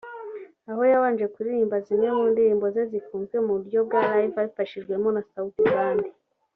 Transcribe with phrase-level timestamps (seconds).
[0.69, 5.61] aho yabanje kuririmba zimwe mu ndirimbo ze zikunzwe mu buryo bwa live abifashijwemo na Sauti
[5.73, 6.03] band